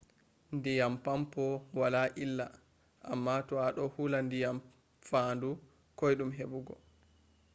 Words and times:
diyam 0.63 0.93
pampoo 1.05 1.53
waala 1.79 2.01
illa 2.23 2.45
amma 3.13 3.35
to 3.47 3.53
a 3.65 3.67
do 3.75 3.83
hulaa 3.95 4.25
diyam 4.33 4.57
fandu 5.09 5.49
koidum 5.99 6.29
hebugo 6.37 6.75